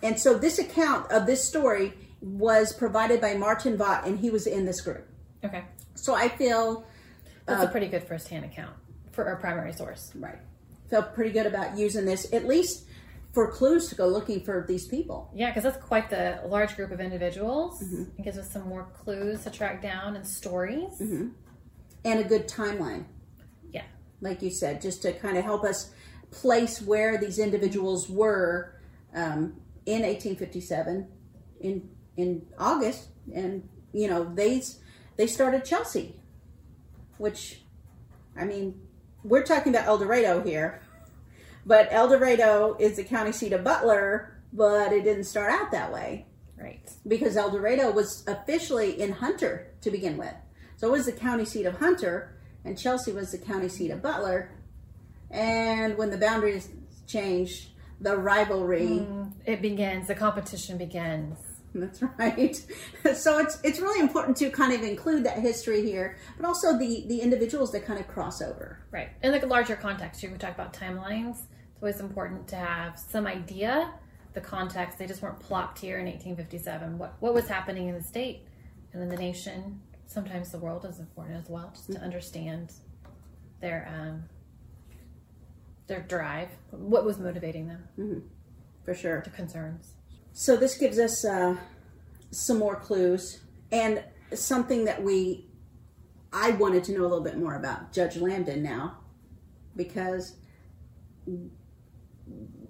[0.01, 4.47] And so this account of this story was provided by Martin Vaught, and he was
[4.47, 5.07] in this group.
[5.43, 5.63] Okay.
[5.95, 6.85] So I feel
[7.45, 8.75] That's a pretty good first-hand account
[9.11, 10.11] for a primary source.
[10.15, 10.39] right,
[10.89, 12.85] felt pretty good about using this at least
[13.33, 15.31] for clues to go looking for these people.
[15.35, 17.81] Yeah, because that's quite the large group of individuals.
[17.81, 21.01] It gives us some more clues to track down and stories.
[21.01, 21.33] and
[22.05, 23.05] a good timeline.
[23.71, 23.83] Yeah.
[24.21, 25.91] Like you said, just to kind of help us
[26.29, 28.79] place where these individuals were
[29.15, 31.07] um, in 1857
[31.61, 34.61] in in August, and you know they
[35.17, 36.19] they started Chelsea,
[37.17, 37.61] which
[38.37, 38.79] I mean
[39.23, 40.81] we're talking about El Dorado here,
[41.65, 45.91] but El Dorado is the county seat of Butler, but it didn't start out that
[45.91, 46.25] way
[46.57, 46.89] Right.
[47.07, 50.33] because El Dorado was officially in Hunter to begin with.
[50.77, 54.01] So it was the county seat of Hunter, and Chelsea was the county seat of
[54.01, 54.51] Butler.
[55.31, 56.69] And when the boundaries
[57.07, 58.99] changed, the rivalry.
[58.99, 60.07] Hmm, it begins.
[60.07, 61.37] The competition begins.
[61.75, 62.55] That's right.
[63.15, 67.03] So it's it's really important to kind of include that history here, but also the
[67.07, 68.79] the individuals that kind of cross over.
[68.91, 69.09] Right.
[69.23, 71.39] In like a larger context, you can talk about timelines.
[71.83, 73.91] It's always important to have some idea,
[74.31, 74.97] the context.
[74.97, 76.97] They just weren't plopped here in 1857.
[76.97, 78.47] What what was happening in the state
[78.93, 79.81] and in the nation?
[80.05, 82.71] Sometimes the world is important as well, just to understand
[83.59, 84.23] their um,
[85.87, 88.29] their drive, what was motivating them,
[88.85, 89.21] For sure.
[89.21, 89.95] their concerns.
[90.31, 91.57] So this gives us uh,
[92.31, 93.41] some more clues
[93.73, 94.01] and
[94.33, 95.49] something that we
[96.31, 98.99] I wanted to know a little bit more about Judge Lambden now
[99.75, 100.37] because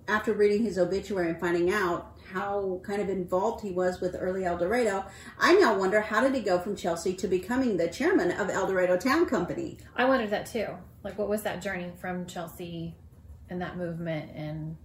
[0.07, 4.45] after reading his obituary and finding out how kind of involved he was with early
[4.45, 5.05] El Dorado,
[5.39, 8.67] I now wonder how did he go from Chelsea to becoming the chairman of El
[8.67, 9.77] Dorado Town Company?
[9.95, 10.67] I wondered that too.
[11.03, 12.95] Like, what was that journey from Chelsea
[13.49, 14.77] and that movement, and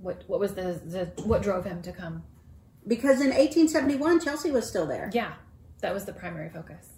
[0.00, 2.22] what what was the, the what drove him to come?
[2.86, 5.10] Because in 1871 Chelsea was still there.
[5.12, 5.34] Yeah,
[5.80, 6.88] that was the primary focus.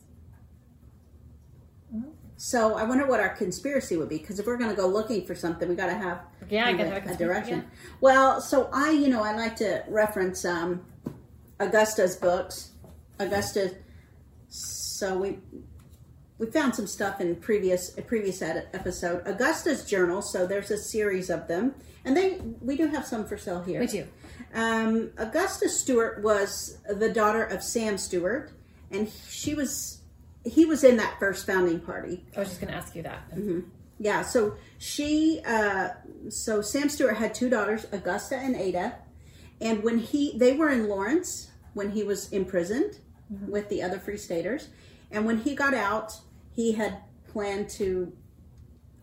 [2.37, 5.27] So I wonder what our conspiracy would be because if we're going to go looking
[5.27, 7.59] for something, we got to have Yeah, I of a, direction.
[7.59, 7.79] yeah.
[8.01, 10.85] Well, so I, you know, I like to reference um,
[11.61, 12.73] Augusta's books.
[13.19, 13.75] Augusta.
[14.49, 15.39] So we
[16.39, 19.27] we found some stuff in previous a previous episode.
[19.27, 20.23] Augusta's journal.
[20.23, 23.81] So there's a series of them, and they we do have some for sale here.
[23.81, 24.07] We do.
[24.55, 28.53] Um, Augusta Stewart was the daughter of Sam Stewart,
[28.91, 30.01] and she was
[30.45, 32.25] he was in that first founding party.
[32.37, 33.31] I was just going to ask you that.
[33.35, 33.61] Mm-hmm.
[33.99, 35.89] Yeah, so she, uh,
[36.29, 38.97] so Sam Stewart had two daughters, Augusta and Ada,
[39.61, 44.17] and when he, they were in Lawrence when he was imprisoned with the other Free
[44.17, 44.69] Staters,
[45.11, 46.13] and when he got out,
[46.55, 48.13] he had planned to,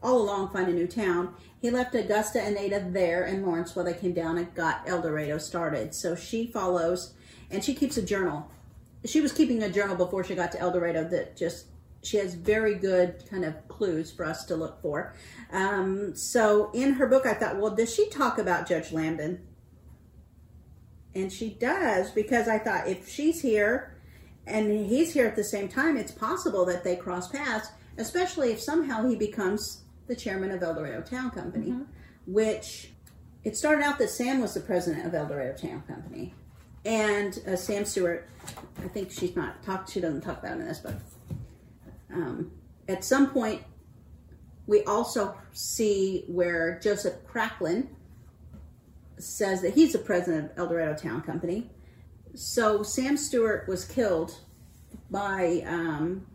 [0.02, 1.34] all along, find a new town.
[1.62, 5.02] He left Augusta and Ada there in Lawrence while they came down and got El
[5.02, 5.94] Dorado started.
[5.94, 7.14] So she follows,
[7.52, 8.50] and she keeps a journal.
[9.04, 11.66] She was keeping a journal before she got to El Dorado that just
[12.06, 15.14] she has very good kind of clues for us to look for.
[15.52, 19.40] Um, so in her book, I thought, well, does she talk about Judge Lambden?
[21.14, 23.96] And she does because I thought if she's here
[24.46, 28.62] and he's here at the same time, it's possible that they cross paths, especially if
[28.62, 31.74] somehow he becomes the chairman of El Dorado Town Company,
[32.28, 32.92] which
[33.44, 36.34] it started out that Sam was the president of El Dorado Town Company.
[36.84, 38.30] And uh, Sam Stewart,
[38.84, 39.92] I think she's not talked.
[39.92, 40.96] She doesn't talk about it in this, but
[42.16, 42.52] um,
[42.88, 43.62] at some point,
[44.68, 47.88] we also see where Joseph Cracklin
[49.18, 51.70] says that he's the president of El Dorado Town Company.
[52.34, 54.40] So Sam Stewart was killed
[55.12, 56.26] by, um,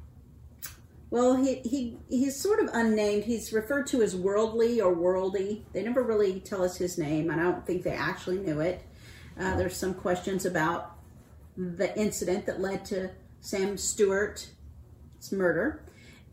[1.10, 3.24] well, he, he he's sort of unnamed.
[3.24, 5.62] He's referred to as worldly or worldy.
[5.72, 8.82] They never really tell us his name, and I don't think they actually knew it.
[9.38, 10.96] Uh, there's some questions about
[11.56, 13.76] the incident that led to Sam
[15.20, 15.84] Stewart's murder.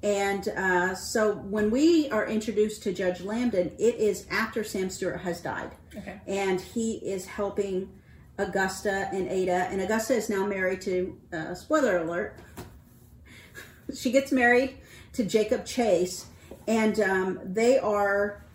[0.04, 5.21] And uh, so when we are introduced to Judge Lambden, it is after Sam Stewart
[5.21, 5.71] has died.
[5.95, 6.21] Okay.
[6.28, 7.89] And he is helping
[8.38, 9.67] Augusta and Ada.
[9.71, 12.39] And Augusta is now married to, uh, spoiler alert,
[13.95, 14.78] she gets married
[15.13, 16.28] to Jacob Chase,
[16.67, 18.45] and um, they are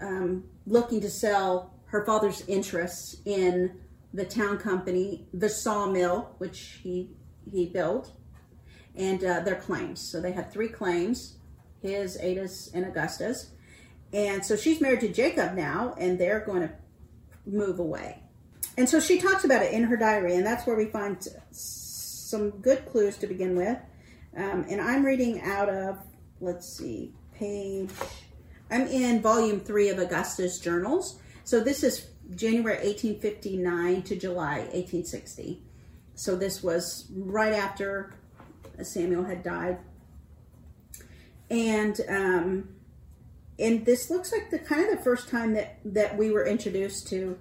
[0.00, 3.78] um, looking to sell her father's interests in
[4.14, 7.10] the town company, the sawmill, which he
[7.50, 8.12] he built,
[8.96, 10.00] and uh, their claims.
[10.00, 11.36] So they had three claims:
[11.82, 13.50] his, Ada's, and Augusta's.
[14.12, 16.72] And so she's married to Jacob now, and they're going to
[17.46, 18.22] move away.
[18.76, 22.50] And so she talks about it in her diary, and that's where we find some
[22.50, 23.78] good clues to begin with.
[24.36, 25.98] Um, and I'm reading out of,
[26.40, 27.90] let's see, page,
[28.70, 31.18] I'm in volume three of Augusta's journals.
[31.44, 35.62] So this is January 1859 to July 1860.
[36.14, 38.14] So this was right after
[38.86, 39.78] Samuel had died.
[41.50, 42.68] And um,
[43.58, 47.08] and this looks like the kind of the first time that that we were introduced
[47.08, 47.38] to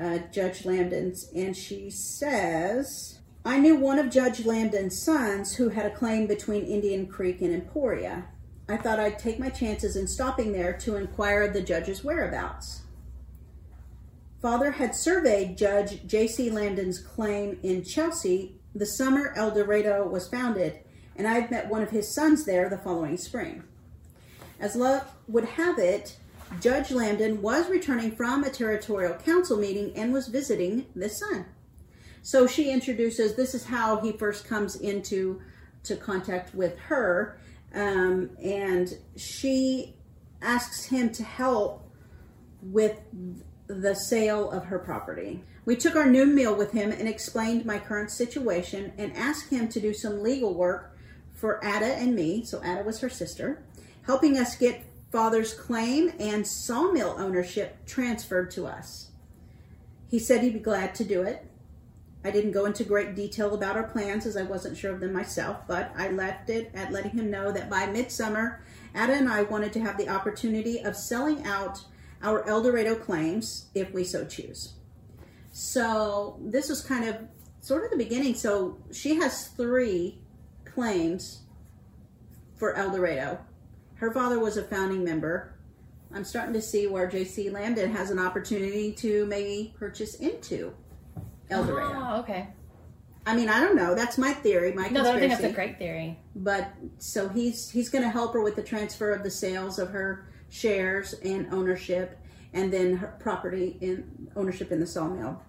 [0.00, 5.86] uh, Judge Lambden's, and she says, "I knew one of Judge Lambden's sons who had
[5.86, 8.26] a claim between Indian Creek and Emporia.
[8.68, 12.82] I thought I'd take my chances in stopping there to inquire of the judge's whereabouts."
[14.40, 16.50] Father had surveyed Judge J.C.
[16.50, 20.80] Lambden's claim in Chelsea the summer El Dorado was founded,
[21.16, 23.64] and I met one of his sons there the following spring.
[24.58, 26.16] As luck would have it,
[26.60, 31.46] Judge Lambden was returning from a territorial council meeting and was visiting this son.
[32.22, 35.40] So she introduces this is how he first comes into
[35.84, 37.38] to contact with her,
[37.74, 39.96] um, and she
[40.40, 41.90] asks him to help
[42.62, 42.98] with
[43.66, 45.42] the sale of her property.
[45.64, 49.68] We took our noon meal with him and explained my current situation and asked him
[49.68, 50.96] to do some legal work
[51.32, 52.44] for Ada and me.
[52.44, 53.62] So Ada was her sister
[54.02, 59.10] helping us get father's claim and sawmill ownership transferred to us.
[60.10, 61.46] He said he'd be glad to do it.
[62.24, 65.12] I didn't go into great detail about our plans as I wasn't sure of them
[65.12, 68.62] myself, but I left it at letting him know that by midsummer,
[68.94, 71.84] Ada and I wanted to have the opportunity of selling out
[72.22, 74.74] our El Dorado claims if we so choose.
[75.54, 77.16] So this was kind of
[77.60, 78.34] sort of the beginning.
[78.34, 80.20] So she has three
[80.64, 81.40] claims
[82.56, 83.38] for El Dorado
[84.04, 85.54] her father was a founding member.
[86.12, 87.48] I'm starting to see where J.C.
[87.50, 90.74] Lambden has an opportunity to maybe purchase into
[91.50, 91.94] El ah, Dorado.
[91.96, 92.48] Oh, okay.
[93.26, 93.94] I mean, I don't know.
[93.94, 94.72] That's my theory.
[94.72, 95.16] My no, conspiracy.
[95.16, 96.18] I think that's a great theory.
[96.36, 99.90] But so he's he's going to help her with the transfer of the sales of
[99.90, 102.18] her shares and ownership,
[102.54, 105.42] and then her property in ownership in the sawmill.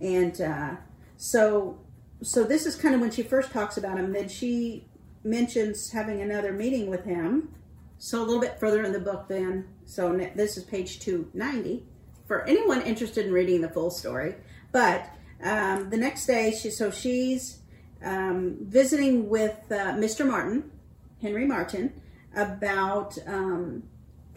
[0.00, 0.76] And uh,
[1.16, 1.78] so
[2.22, 4.12] so this is kind of when she first talks about him.
[4.12, 4.86] Then she
[5.24, 7.54] mentions having another meeting with him
[8.02, 11.86] so a little bit further in the book then, so this is page 290
[12.26, 14.34] for anyone interested in reading the full story.
[14.72, 15.08] But
[15.40, 17.60] um, the next day, she so she's
[18.04, 20.26] um, visiting with uh, Mr.
[20.26, 20.72] Martin,
[21.20, 21.92] Henry Martin,
[22.34, 23.84] about um,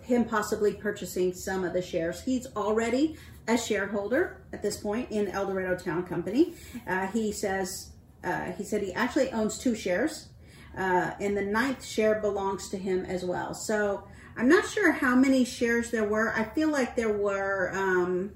[0.06, 2.22] him possibly purchasing some of the shares.
[2.22, 6.56] He's already a shareholder at this point in El Dorado Town Company.
[6.88, 7.92] Uh, he says
[8.24, 10.30] uh, he said he actually owns two shares
[10.78, 13.54] uh, and the ninth share belongs to him as well.
[13.54, 16.34] So I'm not sure how many shares there were.
[16.34, 18.32] I feel like there were um,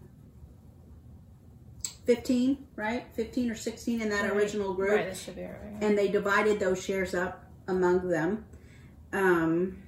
[2.06, 3.06] 15, right?
[3.14, 4.32] 15 or 16 in that right.
[4.32, 4.92] original group.
[4.92, 5.54] Right, that should be right.
[5.82, 8.46] And they divided those shares up among them.
[9.12, 9.84] Um,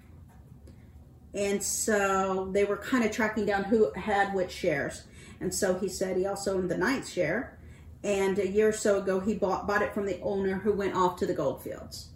[1.34, 5.04] and so they were kind of tracking down who had which shares.
[5.40, 7.58] And so he said he also owned the ninth share.
[8.04, 10.96] And a year or so ago, he bought, bought it from the owner who went
[10.96, 12.10] off to the gold fields.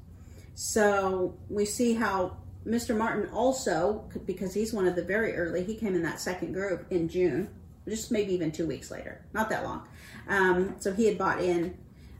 [0.54, 2.98] So we see how Mr.
[2.98, 6.86] Martin also, because he's one of the very early, he came in that second group
[6.92, 7.50] in June,
[7.88, 9.88] just maybe even two weeks later, not that long.
[10.28, 11.78] Um, so he had bought in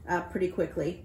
[0.08, 1.04] uh, pretty quickly.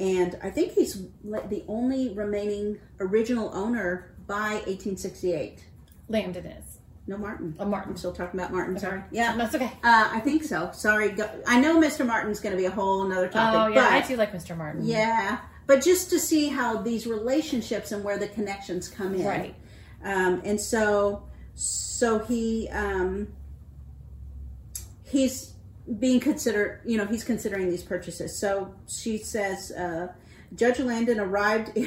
[0.00, 5.64] And I think he's the only remaining original owner by 1868.
[6.10, 6.78] Lambden is.
[7.08, 7.54] No, Martin.
[7.58, 7.92] Oh, Martin.
[7.92, 8.76] I'm still talking about Martin.
[8.76, 8.86] Okay.
[8.86, 9.02] Sorry.
[9.12, 9.70] Yeah, that's okay.
[9.84, 10.70] Uh, I think so.
[10.72, 11.14] Sorry.
[11.46, 12.04] I know Mr.
[12.04, 13.60] Martin's going to be a whole another topic.
[13.60, 14.56] Oh yeah, I do like Mr.
[14.56, 14.84] Martin.
[14.84, 19.24] Yeah, but just to see how these relationships and where the connections come in.
[19.24, 19.54] Right.
[20.02, 21.22] Um, and so,
[21.54, 23.28] so he um,
[25.04, 25.52] he's
[26.00, 26.80] being considered.
[26.84, 28.36] You know, he's considering these purchases.
[28.36, 30.08] So she says, uh,
[30.56, 31.78] Judge Lambden arrived.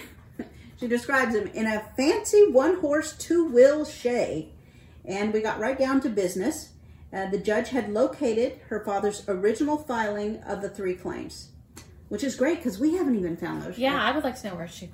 [0.79, 4.49] She describes him in a fancy one-horse, two-wheel shay,
[5.05, 6.69] and we got right down to business.
[7.11, 11.49] Uh, the judge had located her father's original filing of the three claims
[12.09, 13.77] which is great because we haven't even found those.
[13.77, 14.89] Yeah, I would like to know where she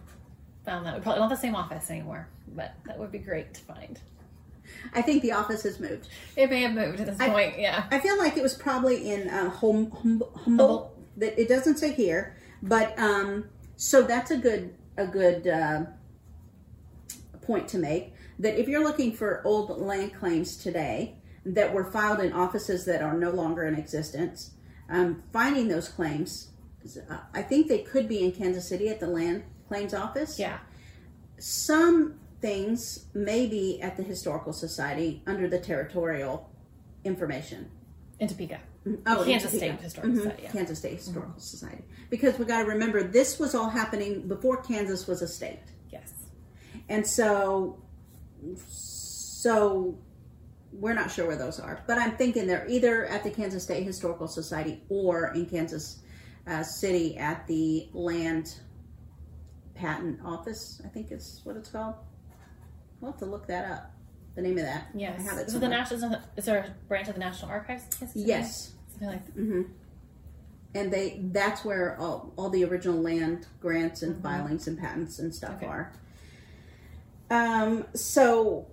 [0.63, 0.95] found that.
[0.95, 3.99] We Probably not the same office anymore, but that would be great to find.
[4.93, 6.07] I think the office has moved.
[6.35, 7.59] It may have moved at this I, point.
[7.59, 10.91] Yeah, I feel like it was probably in uh, home, hum, Humboldt.
[11.17, 13.45] That it doesn't say here, but um,
[13.77, 15.85] so that's a good a good uh,
[17.41, 21.15] point to make that if you're looking for old land claims today
[21.45, 24.51] that were filed in offices that are no longer in existence,
[24.89, 26.49] um, finding those claims,
[27.33, 30.37] I think they could be in Kansas City at the land claims office.
[30.37, 30.59] Yeah.
[31.37, 36.49] Some things may be at the Historical Society under the territorial
[37.03, 37.69] information.
[38.19, 38.59] In Topeka.
[39.07, 39.51] Oh, Kansas.
[39.51, 40.43] State Historical Mhm, Society.
[40.43, 40.51] Yeah.
[40.51, 41.83] Kansas State Historical Society.
[42.09, 45.59] Because we got to remember, this was all happening before Kansas was a state,
[45.89, 46.13] Yes.
[46.87, 47.81] and so,
[48.67, 49.97] so
[50.71, 51.83] we're not sure where those are.
[51.87, 55.99] But I'm thinking they're either at the Kansas State Historical Society or in Kansas
[56.47, 58.53] uh, City at the Land
[59.73, 60.81] Patent Office.
[60.85, 61.95] I think is what it's called.
[63.01, 63.91] We'll have to look that up.
[64.35, 64.87] The name of that.
[64.93, 65.19] Yes.
[65.19, 67.83] I have it is, it the national, is there a branch of the National Archives?
[67.85, 68.25] in Kansas City?
[68.27, 68.73] Yes.
[69.01, 69.31] Like that.
[69.33, 69.61] hmm
[70.73, 75.33] And they that's where all, all the original land grants and filings and patents and
[75.33, 75.65] stuff Okay.
[75.65, 75.91] are.
[77.29, 78.67] Um, so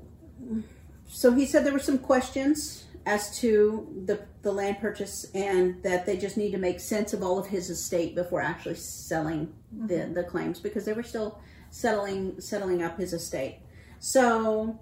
[1.06, 6.06] so he said there were some questions as to the the land purchase and that
[6.06, 9.52] they just need to make sense of all of his estate before actually selling
[9.86, 13.58] the, the claims because they were still settling settling up his estate.
[13.98, 14.78] So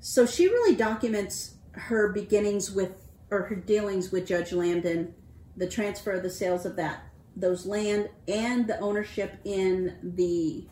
[0.00, 5.12] so she really documents her beginnings with or her dealings with Judge Lambden,
[5.56, 7.04] the transfer of the sales of that
[7.36, 10.66] those land and the ownership in the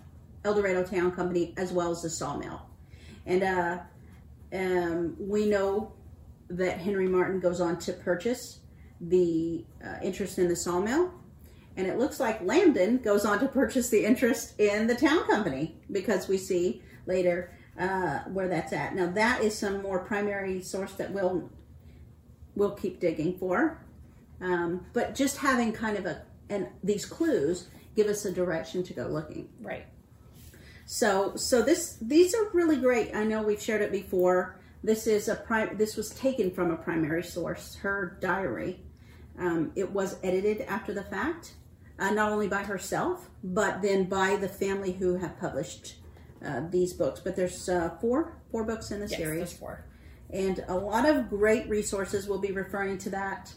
[0.44, 2.62] El Dorado Town Company as well as the sawmill.
[3.26, 3.78] And uh,
[4.52, 5.92] um, we know
[6.50, 8.60] that Henry Martin goes on to purchase
[9.00, 11.12] the uh, interest in the sawmill.
[11.76, 15.76] And it looks like Lambden goes on to purchase the interest in the town company
[15.92, 18.96] because we see later uh, where that's at.
[18.96, 21.50] Now that is some more primary source that we'll
[22.58, 23.80] we'll keep digging for.
[24.40, 28.92] Um, but just having kind of a and these clues give us a direction to
[28.92, 29.48] go looking.
[29.60, 29.86] Right.
[30.86, 33.14] So so this these are really great.
[33.14, 34.58] I know we've shared it before.
[34.82, 35.76] This is a prime.
[35.76, 38.80] This was taken from a primary source, her diary.
[39.38, 41.54] Um, it was edited after the fact,
[41.98, 45.96] uh, not only by herself, but then by the family who have published
[46.44, 47.20] uh, these books.
[47.20, 49.84] But there's uh, four four books in the Yes, series there's four.
[50.30, 53.52] And a lot of great resources will be referring to that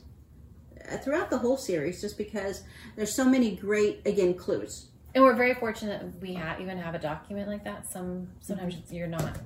[0.91, 2.63] uh, throughout the whole series just because
[2.95, 6.99] there's so many great again clues And we're very fortunate we have even have a
[6.99, 7.91] document like that.
[7.91, 8.95] Some sometimes Mm-hmm.
[8.95, 9.37] you're not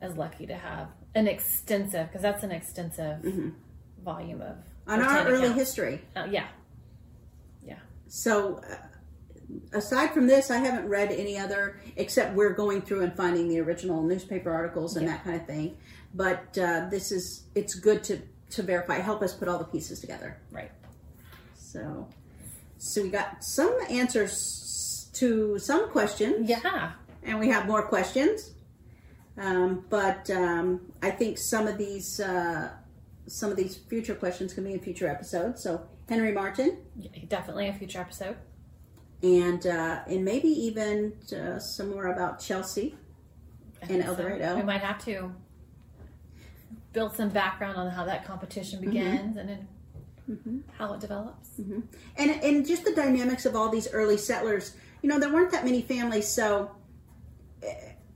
[0.00, 3.18] as lucky to have an extensive because that's an extensive
[4.04, 4.56] volume of
[4.86, 4.90] Mm-hmm.
[4.92, 5.58] on our early accounts.
[5.58, 6.46] history Uh, yeah.
[7.64, 8.76] yeah, so uh,
[9.72, 13.58] aside from this i haven't read any other except we're going through and finding the
[13.60, 15.12] original newspaper articles and Yeah.
[15.12, 15.76] that kind of thing
[16.14, 20.00] but uh, this is it's good to to verify help us put all the pieces
[20.00, 20.70] together right.
[21.54, 22.08] so
[22.78, 26.92] so we got some answers to some questions Yeah,
[27.24, 28.52] and we have more questions.
[29.36, 32.70] Um, but um, I think some of these uh,
[33.26, 35.62] some of these future questions can be in future episodes.
[35.62, 38.36] So Henry Martin Yeah, definitely a future episode.
[39.22, 42.94] and uh, and maybe even uh, some more about Chelsea.
[43.84, 44.56] Think El Dorado.
[44.56, 45.32] we might have to
[46.92, 48.90] build some background on how that competition Mm-hmm.
[48.90, 49.68] begins and then
[50.76, 51.58] how it develops.
[51.58, 54.74] and and just the dynamics of all these early settlers.
[55.02, 56.70] You know, there weren't that many families, so
[57.62, 57.72] eh,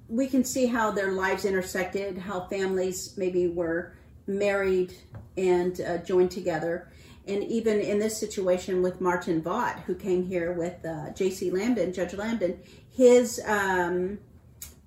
[0.09, 3.95] we can see how their lives intersected, how families maybe were
[4.27, 4.93] married
[5.39, 6.91] and uh, joined together.
[7.27, 11.51] And even in this situation with Martin Vaught, who came here with uh, J.C.
[11.51, 12.59] Lambden, Judge Lambden,
[12.91, 14.19] his um,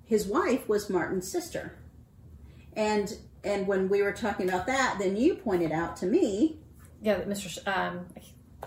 [0.04, 1.74] his wife was Martin's sister.
[2.76, 3.16] And
[3.46, 6.58] and when we were talking about that, then you pointed out to me
[7.02, 7.48] Yeah, Mr.
[7.48, 8.06] Sh- Um,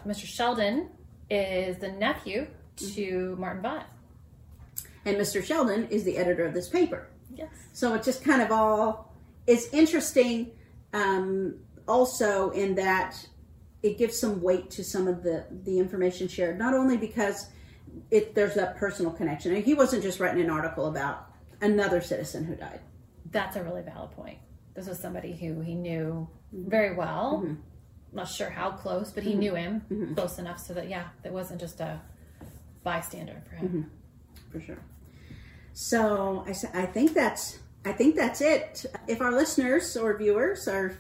[0.08, 0.26] Mr.
[0.26, 0.90] Sheldon
[1.30, 2.48] is the nephew
[2.96, 3.86] to Martin Vaught.
[5.06, 5.44] and Mr.
[5.44, 7.08] Sheldon is the editor of this paper.
[7.34, 7.50] Yes.
[7.74, 9.14] So it just kind of all
[9.48, 10.52] is interesting,
[10.94, 11.56] um,
[11.88, 13.16] also in that
[13.82, 16.58] it gives some weight to some of the the information shared.
[16.60, 17.48] Not only because
[18.12, 21.30] it there's that personal connection, and he wasn't just writing an article about
[21.62, 22.80] another citizen who died.
[23.32, 24.38] That's a really valid point.
[24.80, 26.26] This was somebody who he knew
[26.56, 26.70] mm-hmm.
[26.70, 27.44] very well.
[27.44, 27.56] Mm-hmm.
[28.14, 29.40] Not sure how close, but he mm-hmm.
[29.40, 32.00] knew him close enough so that, yeah, that wasn't just a
[32.82, 33.92] bystander for him.
[34.50, 34.80] for sure.
[35.74, 38.86] So I think that's I think that's it.
[39.06, 40.98] If our listeners or viewers or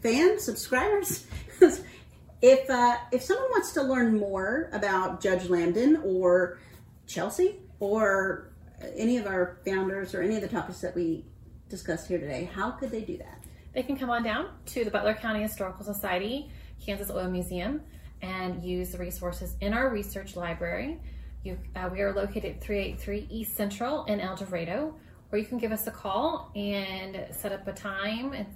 [0.00, 1.26] fans, subscribers,
[2.40, 6.60] if uh, if someone wants to learn more about Judge Lambden or
[7.08, 8.52] Chelsea or
[8.96, 11.24] any of our founders or any of the topics that we
[11.72, 13.42] discussed here today, how could they do that?
[13.72, 16.50] They can come on down to the Butler County Historical Society,
[16.84, 17.80] Kansas Oil Museum,
[18.20, 21.00] and use the resources in our research library
[21.42, 24.94] You, uh, we are located at 383 East Central in El Dorado,
[25.32, 28.46] or you can give us a call and set up a time and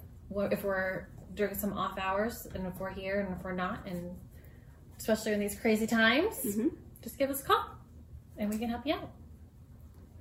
[0.53, 4.15] if we're during some off hours and if we're here and if we're not, and
[4.99, 6.69] especially in these crazy times, mm-hmm.
[7.03, 7.65] just give us a call
[8.37, 9.11] and we can help you out.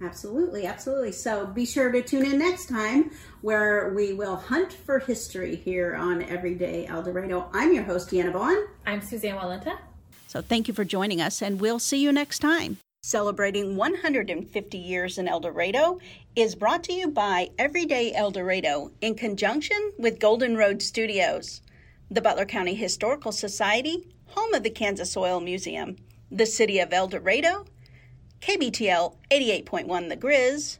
[0.02, 1.12] Absolutely, absolutely.
[1.12, 5.96] So be sure to tune in next time where we will hunt for history here
[5.96, 7.50] on Everyday El Dorado.
[7.54, 8.58] I'm your host, Deanna Vaughn.
[8.86, 9.78] I'm Suzanne Walenta.
[10.28, 12.78] So thank you for joining us, and we'll see you next time.
[13.04, 16.00] Celebrating 150 years in El Dorado
[16.36, 21.62] is brought to you by Everyday El Dorado in conjunction with Golden Road Studios,
[22.12, 25.96] the Butler County Historical Society, home of the Kansas Oil Museum,
[26.30, 27.66] the City of El Dorado,
[28.46, 30.78] KBTL 88.1 The Grizz,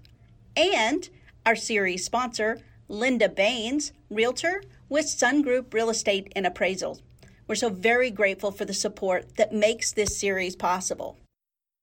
[0.56, 1.10] and
[1.48, 7.00] our series sponsor, Linda Baines, Realtor with Sun Group Real Estate and Appraisal.
[7.48, 11.18] We're so very grateful for the support that makes this series possible.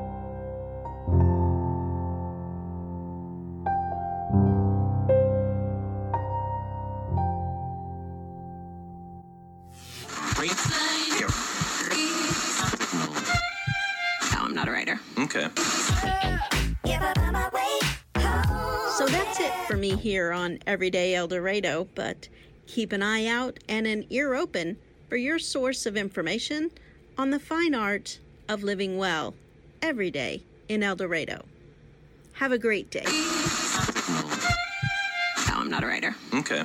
[20.01, 22.27] Here on Everyday El Dorado, but
[22.65, 24.77] keep an eye out and an ear open
[25.07, 26.71] for your source of information
[27.17, 28.17] on the fine art
[28.49, 29.35] of living well
[29.81, 31.45] every day in El Dorado.
[32.33, 33.03] Have a great day.
[35.47, 36.15] No, I'm not a writer.
[36.33, 36.63] Okay.